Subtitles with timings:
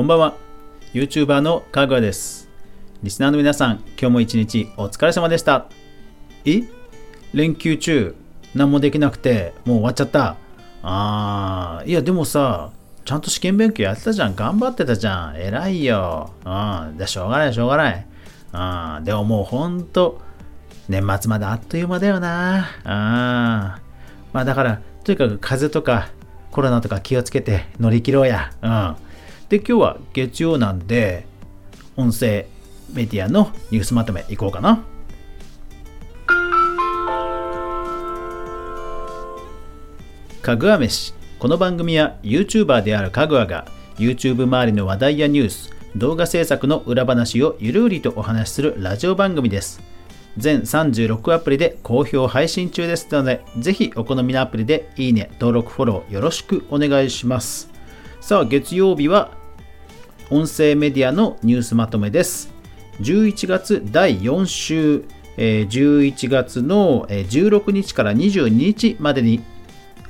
[0.00, 0.34] こんばんは。
[0.94, 2.48] YouTuber のかぐわです。
[3.02, 5.66] リスナーの皆さん今日も一日お疲れ様でした。
[6.46, 6.62] え？
[7.34, 8.16] 連休中
[8.54, 10.38] 何もできなくてもう終わっちゃった。
[10.82, 12.72] あーいやでもさ
[13.04, 14.34] ちゃんと試験勉強やってたじゃん。
[14.34, 15.36] 頑張ってたじゃん。
[15.36, 16.30] 偉いよ。
[16.46, 16.50] う
[16.94, 18.06] んでしょうがないしょうがない。
[18.54, 20.18] うんでももうほんと
[20.88, 22.70] 年末まであっという間だよな。
[22.84, 23.80] あ
[24.32, 26.08] まあだからとにかく風邪とか
[26.50, 28.50] コロナとか気をつけて乗り切ろうや。
[28.62, 28.96] うん。
[29.50, 31.26] で今日は月曜なんで
[31.96, 32.46] 音声
[32.92, 34.84] メディアのニュースまとめいこうかな。
[40.40, 41.14] かぐわ飯。
[41.40, 49.82] この番組は YouTuber であるかぐわが YouTube 周りの話題やニュース動画制作の裏話をゆるりとお話しするラジオ番組です。
[50.36, 53.08] 全36アプリで好評配信中です。
[53.10, 57.68] のでぜひお好みのアプリでいいね登録フォローよろしくお願いします。
[58.20, 59.39] さあ月曜日は
[60.30, 62.52] 音声メディアのニュースまとめです
[63.00, 65.04] 11月第4週
[65.36, 69.42] 11月の16日から22日までに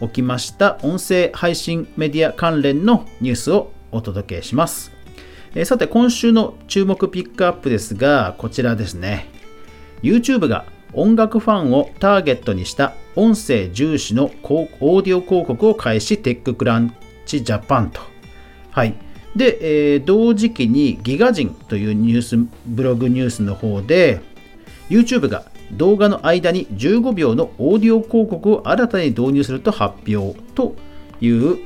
[0.00, 4.92] 起きました音声配信メディア関連のニュースをお届けします。
[5.64, 9.28] さて、今週の注目ピックアップですが、こちらですね。
[10.02, 16.94] YouTube が音楽ファンをターゲットにした音声重視のオーディオ広告を開始、テッククラン
[17.26, 18.00] チジャパンと。
[18.70, 18.94] はい。
[19.38, 22.36] で、えー、同時期に GIGAZINE というニュース、
[22.66, 24.20] ブログニュースの方で、
[24.90, 30.74] YouTube が動画の間に15秒のオーディオ広告を新たに導入すると発表と
[31.20, 31.58] いう、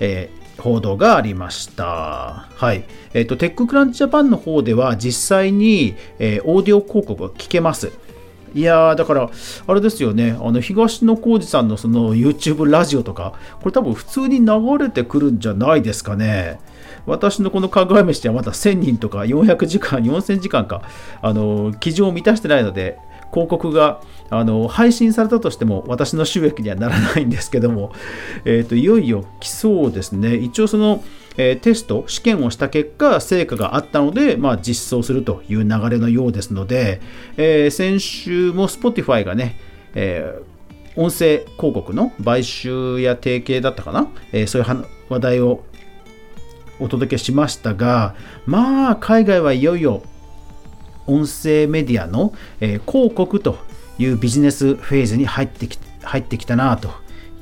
[0.00, 2.48] えー、報道がありました。
[2.54, 2.84] はい。
[3.12, 7.92] えっ、ー、と、テッククランチジャパンの方では実際に、えー、オーディオ広告が聞けます。
[8.54, 9.30] いやー、だから、
[9.66, 16.60] あれですよね、あの東野幸治さんのその YouTube ラジオとか、これ多分普通に流れてくるんじゃないですかね。
[17.10, 20.82] 私のこのかぐわ飯はまだ1000人とか400時間、4000時間か、
[21.20, 22.98] あの、基準を満たしてないので、
[23.32, 27.92] 広告があの配信されたとしても私の収益にはならないんですけども、
[28.44, 30.34] えーと、いよいよ来そうですね。
[30.34, 31.02] 一応その、
[31.36, 37.00] えー、テスト、試験をした結果、成果があったので、まあ、実装するという流れのようですので、
[37.36, 39.56] えー、先週も Spotify がね、
[39.94, 45.64] えー、音声広告の買収や提携だったかな、えそういう話題を
[46.80, 48.14] お届けしましたが、
[48.46, 50.02] まあ、海外はいよいよ
[51.06, 53.58] 音声メディアの、えー、広告と
[53.98, 56.90] いうビジネスフェーズに入ってき入ってきたなと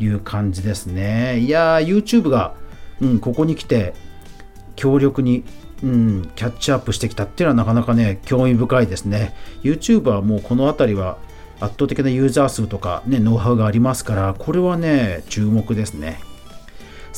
[0.01, 1.39] いう感じですね。
[1.39, 2.55] いやー、YouTube が、
[3.01, 3.95] うん、ここに来て
[4.75, 5.45] 強力に、
[5.83, 9.35] うん、キャッチアップしてきたっていうのはなかなかね、興味深いですね。
[9.63, 11.19] YouTube はもうこの辺りは
[11.61, 16.21] 圧倒的なユーザー数とか、ね、ノウハウがありますから、これはね、注目ですね。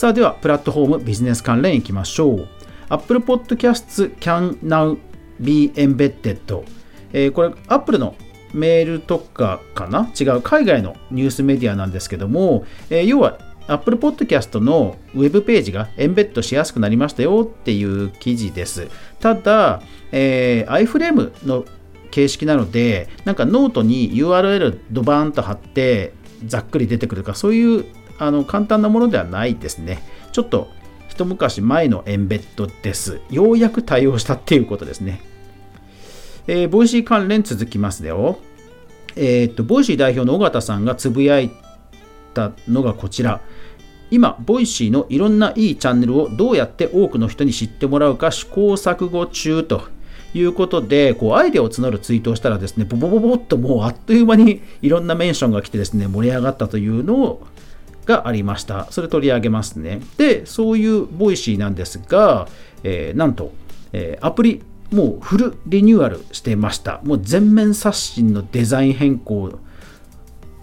[0.01, 2.49] さあ、では、プラットフォームビジネス関連いきましょう。
[2.89, 4.99] Apple Podcasts can now
[5.39, 6.65] be embedded、
[7.13, 8.15] えー、これ Apple の
[8.55, 10.11] メールとかかな？
[10.19, 18.89] 違う海外のニュースメディアなんですけども、えー、要は Apple Podcast のウェブページがエンベッドしやすくなりましたよっていう記事です。
[19.19, 19.83] ただ、
[20.13, 21.67] えー、iFrame の
[22.11, 26.15] 形式なので、なんかノートに URL ドバーンと貼って
[26.47, 30.03] ざっくり出てくるか、そういうあの簡単なものではないですね。
[30.31, 30.69] ちょっと
[31.09, 33.21] 一昔前のエンベッドです。
[33.31, 35.21] ようやく対応したっていうことですね。
[36.47, 38.39] えー、ボイシー関連続きますよ。
[39.17, 41.51] えー、っと、ボイシー代表の緒方さんがつぶやい
[42.35, 43.41] たのがこちら。
[44.11, 49.83] 今、ボイシーのいろんないいチャンネルをどうやって多くの人に知ってもらうか試行錯誤中と
[50.35, 57.47] いうことで、こうアイデアを募るツイートをしたらですね、ボボボボッともうあっという間にいろんなメンションが来てですね、盛り上がったというのを
[58.11, 58.89] がありました。
[58.91, 60.01] それ取り上げますね。
[60.19, 62.49] で、そういうボイシーなんですが、
[62.83, 63.53] えー、なんと、
[63.93, 67.01] えー、アプリもうフルリニューアルしてました。
[67.05, 69.59] もう全面刷新のデザイン変更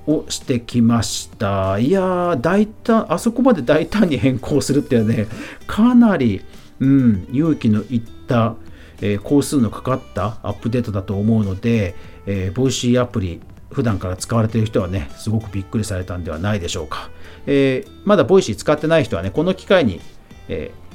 [0.06, 1.80] をしてきました。
[1.80, 5.28] いやー、大胆、あそこまで大胆に変更するっていうね、
[5.66, 6.42] かなり、
[6.80, 8.56] うん、勇気のいった、
[9.02, 11.96] えー、工数のかかったアップデートだと思うので、
[12.26, 13.40] えー、ボイシーアプリ、
[13.72, 17.10] 普段から使われている人はね、すごくびっくりされたんではないでしょうか。
[17.48, 20.00] えー、まだボイシー使ってない人はね、この機会に、
[20.48, 20.88] えー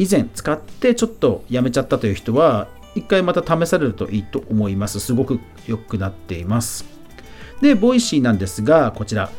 [0.00, 4.98] 以前使ってちょっとやめちゃったという人は、一回また試されるといいと思います。
[4.98, 6.86] すごく良くなっています。
[7.60, 9.30] で、ボイシーなんですが、こちら、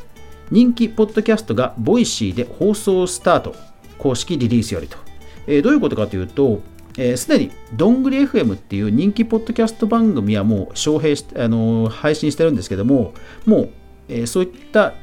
[0.52, 3.56] 人気ポッドキャストがボイシーで放送スタート、
[3.98, 5.00] 公式リリースよりと。
[5.48, 6.62] えー、どういうことかというと、
[6.94, 13.16] す、えー、で、にどんぐり FM っていう人気ポッドキャスト番組はもう招聘し、あのー、配信してるんですけども、
[13.48, 13.70] もう、
[14.10, 14.94] えー、そういった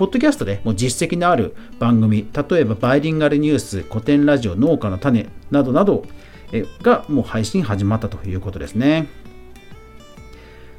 [0.00, 6.06] ポッドキャストでもう実績のある番組、例えばバイリンガルニュース、コテンラジオ、ノウカノタネなどなど
[6.80, 9.08] がもう配信始まったということですね。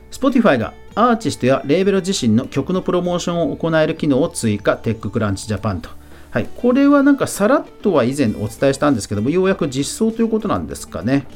[0.09, 5.91] Spotify がアーティストやレーベル自身の曲のプロモーションを行える機能を追加、テッククランチジャパンと。
[6.31, 11.27] はい、これはなんかさらっとは以前お伝えしたんですけども、ようやく実装ということなんですかね。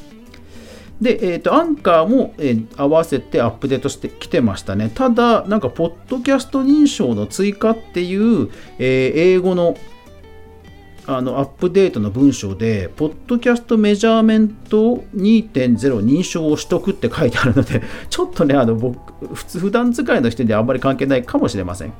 [1.01, 4.89] で、えーと、アンカーも、えー、合わせてアップデートしてきてましたね。
[4.93, 8.49] ただ、なんか、ポッドキャスト認証の追加っていう、
[8.79, 9.77] えー、英語の
[11.07, 21.93] あのアップデートの文章で、ポッドキャストメジャーメント2.0認証を取得って書いてあるので、 ちょっとね、あの僕、普通、普段使いの人にはあんまり関係ないかもしれません。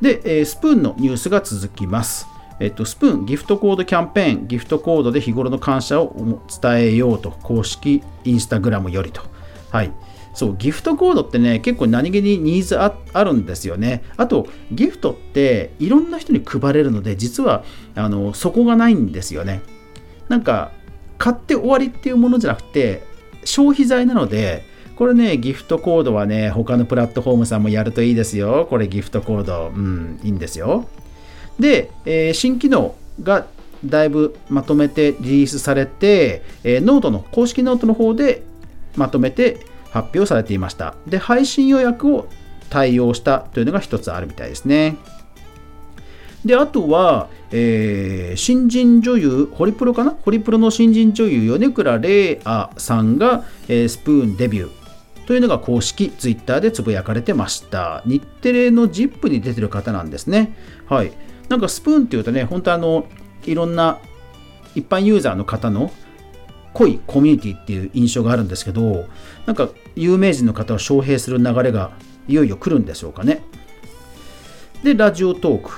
[0.00, 2.28] で、えー、スプーンのニュースが続きます。
[2.60, 9.22] えっと、スプーンギフトコードキャンペーン、ギフトコードで日頃の感謝を伝えようと、公式インスタグラムよりと。
[9.70, 9.92] はい。
[10.34, 14.02] そう、ギフトコードってね、結構何気にニーズあるんですよね。
[14.16, 17.64] あと、ギフトっていろんな人に配れるので、実は、
[17.94, 19.62] あの、そこがないんですよね。
[20.28, 20.72] なんか、
[21.18, 23.02] 買って終わりっていうものじゃなくて、
[23.44, 24.64] 消費財なので、
[24.94, 28.66] これね、ギフトコードはね、他のプラットフォームさんもやるといいですよ。
[28.68, 30.88] これギフトコード、うん、いいんですよ。
[31.58, 33.46] で、えー、新機能が
[33.84, 38.42] だいぶまとめてリリースされて、えー、ノートの公式ノートの方で
[38.96, 39.60] まとめて
[39.90, 40.94] 発表されていました。
[41.06, 42.28] で、配信予約を
[42.70, 44.96] 対応したというのが一つあるみたいですね。
[46.44, 50.10] で、あとは、えー、新人女優、ホリプロかな？
[50.10, 54.70] ホリプロの新人女優、米倉玲亜さんが、えー、スプーンデビュー
[55.26, 58.02] というのが公式ツイッターでつぶやかれてました。
[58.06, 60.54] 日テレの ZIP に出てる方なんですね。
[60.86, 61.12] はい。
[61.48, 63.06] なんかスプーンっていうとね、本当あの、
[63.44, 63.98] いろんな
[64.74, 65.90] 一般ユーザーの方の
[66.74, 69.06] 濃いコミュニティっていう印象があるんですけど、
[69.46, 71.92] なんか有名人の方を招聘する流れが
[72.28, 73.42] いよいよ来るんでしょうかね。
[74.82, 75.70] で、ラジオトーク。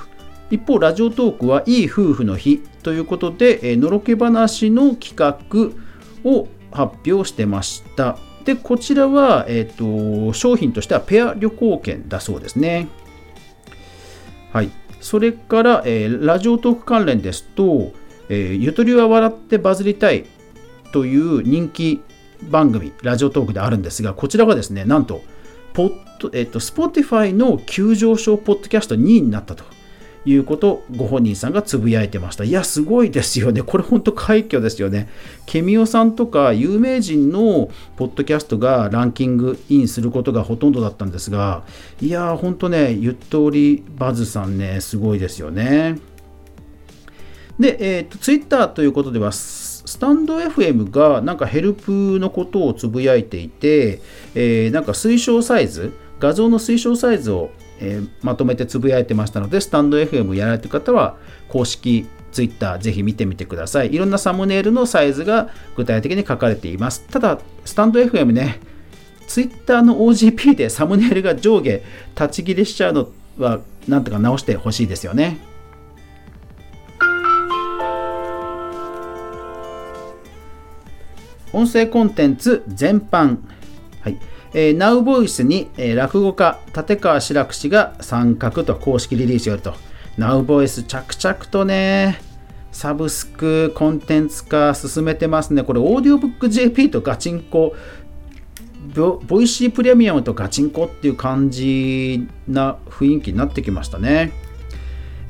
[0.51, 8.19] 一方、ラジオトークはいい夫婦の日ということで、えのろけ話の企画を発表してました。
[8.45, 12.89] で、こちらは、えっ、ー、と、商品としてはペア旅行券だそうですね。
[14.53, 14.71] はい。
[15.01, 17.93] それから、えー、ラジオトーク関連ですと、
[18.29, 20.27] えー、ゆとりは笑ってバズりたい
[20.93, 22.03] という人気
[22.43, 25.23] 番組、ラジオトークであるんですが、こちらがですね、なんと、
[25.73, 29.65] ポッドえっと、Spotify の急上昇ポッドキャスト2位になったと。
[30.25, 32.45] いうことご本人さんがつぶやいてました。
[32.45, 33.63] いや、すごいですよね。
[33.63, 35.09] これ本当快挙ですよね。
[35.47, 41.65] ケミオさんとか有名人のポッドキャストがランキングインすることがほとんどだったんですが、
[42.01, 45.99] いや、本当ね、ゆっとりバズさんね、すごいですよね。
[47.59, 54.01] で、えっ、と、ツイッターということでは、スタンド FM がなんかヘルプのことをつぶやいていて、
[54.35, 61.17] えー、なんか推奨サイズ、画像の推奨サイズをえー、まとめてつぶやいてましたので、スタンド FM やられてる方は、
[61.49, 63.93] 公式 Twitter ぜひ見てみてください。
[63.93, 67.07] いろんなサムネイルのサイズが具体的に書かれています。
[67.11, 68.61] ただ、スタンド FM ね、
[69.27, 71.81] Twitter の OGP でサムネイルが上下
[72.15, 75.39] 立ち切りしちゃうのは、なんとか直してほしいですよね。
[81.53, 83.39] 音声コンテンツ全般。
[84.53, 89.75] えー、ナウボイスに、えー、落語家立川志らく氏が参画と公式リリースよると。
[90.19, 92.21] ナウボイス着々とね、
[92.73, 95.63] サブスクコンテンツ化進めてますね。
[95.63, 97.75] これ、オーディオブック JP とガチンコ、
[98.95, 104.33] ボイシープレミアムとガチンコっていう感じな雰囲気になってきましたね。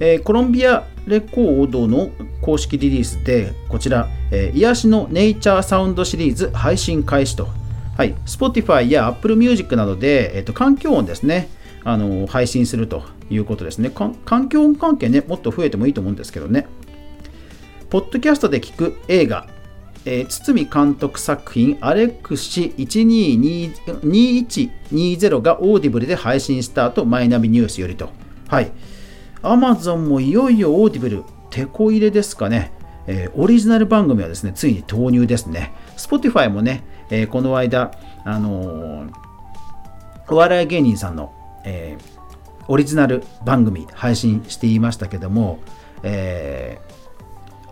[0.00, 2.10] えー、コロンビアレコードの
[2.40, 7.48] 公式リリースで、こちら、えー、癒しのネイチャーサウンドシリーズ配信開始と
[7.96, 11.48] はい、Spotify や Apple Music などで、えっと、環境音ですね、
[11.84, 13.90] あの配信するということですね。
[13.90, 16.66] 環境音関係ね、もっと増えてもいいと思うんですけどね。
[17.90, 19.48] ポッドキャストで聞く映画、
[20.04, 28.10] えー、堤監督作品アレックシ122120がオーディブルで配信したと、マイナビニュースよりと。
[28.48, 28.70] はい。
[29.42, 32.72] Amazon もいよいよオーディブル、テコ入れですかね。
[33.06, 35.72] えー、オリジナル番組はですね、ついに投入ですね。
[35.96, 37.92] Spotify もね、えー、この間、
[38.24, 39.12] あのー、
[40.28, 41.32] お笑い芸人さんの、
[41.64, 45.58] えー、オリジナル番組配信していましたけども、
[46.02, 46.80] え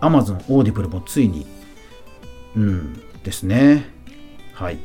[0.00, 1.47] ー、Amazon Audible もついに、
[2.57, 3.87] うん、ですね。
[4.54, 4.78] はい。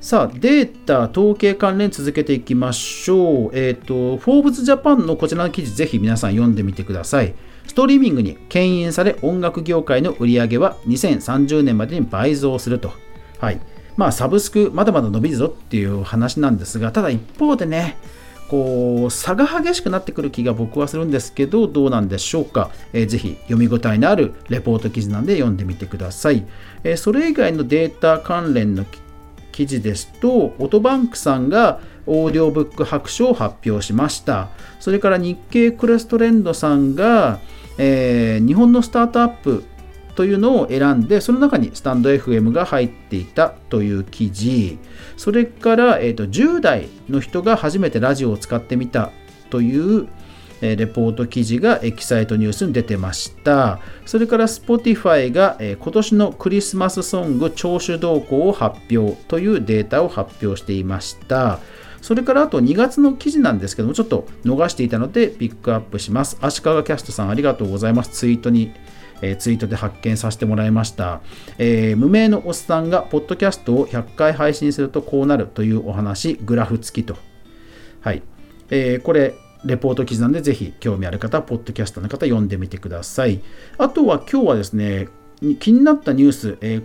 [0.00, 3.50] さあ、データ、統計関連続けていきましょう。
[3.54, 7.34] えっ、ー、と、フォーブスジャパンのこちらの記事、ぜひ皆さん読んでみてください。
[7.66, 12.92] ストリーミングに牽引され、音楽業界の売り上げは2030年までに倍増すると。
[13.38, 13.60] はい。
[13.96, 17.96] まあ、サブスク、まだまだ伸びるぞっていう話なんですが、ただ一方でね、
[18.48, 26.46] こう差が激しくなってくる気が僕はするんですけどどうなんでしょうか、えー、ぜひ読み応えのあるレポート記事なんで読んでみてください、
[26.84, 28.84] えー、それ以外のデータ関連の
[29.50, 34.50] 記事ですとオトバンクさんがオーディオブック白書を発表しました。
[34.78, 37.40] それから日経クレストレンドさんが、
[37.78, 39.64] えー、日本のスタートアップ
[40.16, 44.78] というのを選んでその中にスタンド FM が入っていたという記事
[45.16, 49.12] それから、えーと、10代の人が初めてラジオを使ってみた
[49.50, 50.08] という
[50.62, 53.80] えレポート記事がエキサイトニュースに出てました。
[54.04, 61.60] それから Spotify が、え今年のクリスマスソング聴取動向を発表というデータを発表していました。
[62.00, 66.38] それからあと2月の記事なんですけども、ちょっと逃していたのでピックアップします。
[66.40, 68.10] 足利キャストさんありがとうございます。
[68.10, 68.72] ツイートに
[69.22, 71.20] えー、ツイートで発見させてもらいました、
[71.58, 77.16] えー、無名のおっさんがポッドキャストを100回配信するとこうなるというお話グラフ付きと。
[78.00, 78.22] はい、
[78.70, 83.40] えー、これレポート記事なんでぜひ興味ある方ポッドキャストの方読んでみてください。
[83.78, 85.08] あとは今日はですね
[85.60, 86.82] 気になったニュース、え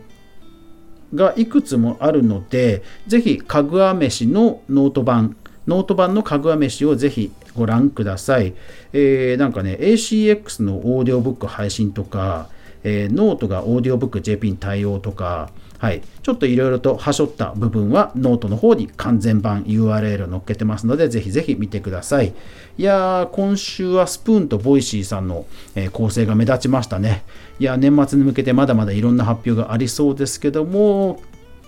[1.13, 5.35] がいくつもあるので、ぜひ、かぐわ飯のノート版、
[5.67, 8.53] ノート版のかぐわ飯をぜひご覧ください。
[8.93, 12.49] えー、なんかね、ACX のオーディオブック配信とか、
[12.83, 22.33] えー、ノートがオーディオブック JP に対応とか、はい、ちょっといろいろとはしょった部分はノートの方に完全版 URL を載っけてますので、ぜひぜひ見てください。
[22.77, 27.23] いやー、今週はスプーンとボイシーさんの、えー、攻勢が目立ちましたね。
[27.59, 31.19] いや、年末に向けてまだまだいろんな発表がありそうですけども、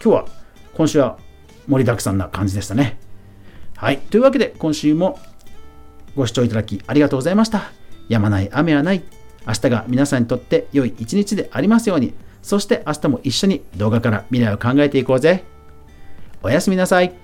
[0.04, 0.25] 今日は、
[0.75, 1.18] 今週は
[1.68, 3.00] 盛りだくさんな感じでしたね。
[3.75, 5.20] はい、というわけで今週も
[6.15, 7.72] ご視聴いただきありがとうございました。
[8.10, 9.03] やまない雨はない。
[9.48, 12.13] 明日が皆さんにとって良い一日でありますように。
[12.41, 15.43] そして明日も一緒に動画から未来を考えていこうぜ。
[16.41, 17.23] おやすみなさい。